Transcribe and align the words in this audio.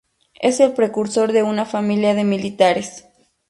Es 0.41 0.59
el 0.59 0.73
precursor 0.73 1.31
de 1.31 1.43
una 1.43 1.63
familia 1.63 2.15
de 2.15 2.23
militares. 2.23 3.05